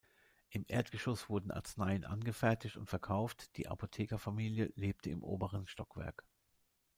[0.49, 6.23] Im Erdgeschoss wurden Arzneien angefertigt und verkauft, die Apothekerfamilie lebte im oberen Stockwerk.